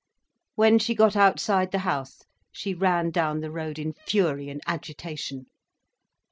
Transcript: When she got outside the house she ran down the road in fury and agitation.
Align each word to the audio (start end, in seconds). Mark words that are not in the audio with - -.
When 0.55 0.79
she 0.79 0.95
got 0.95 1.15
outside 1.15 1.71
the 1.71 1.77
house 1.85 2.23
she 2.51 2.73
ran 2.73 3.11
down 3.11 3.41
the 3.41 3.51
road 3.51 3.77
in 3.77 3.93
fury 3.93 4.49
and 4.49 4.59
agitation. 4.65 5.45